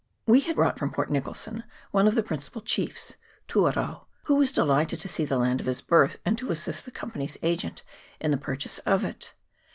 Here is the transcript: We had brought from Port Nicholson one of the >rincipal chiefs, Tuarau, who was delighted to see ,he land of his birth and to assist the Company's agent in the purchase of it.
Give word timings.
We 0.25 0.39
had 0.39 0.55
brought 0.55 0.79
from 0.79 0.89
Port 0.91 1.11
Nicholson 1.11 1.63
one 1.91 2.07
of 2.07 2.15
the 2.15 2.23
>rincipal 2.23 2.65
chiefs, 2.65 3.17
Tuarau, 3.47 4.05
who 4.25 4.35
was 4.37 4.51
delighted 4.51 4.99
to 5.01 5.07
see 5.07 5.25
,he 5.27 5.35
land 5.35 5.59
of 5.61 5.67
his 5.67 5.81
birth 5.81 6.19
and 6.25 6.35
to 6.39 6.49
assist 6.49 6.85
the 6.85 6.91
Company's 6.91 7.37
agent 7.43 7.83
in 8.19 8.31
the 8.31 8.37
purchase 8.37 8.79
of 8.79 9.03
it. 9.03 9.35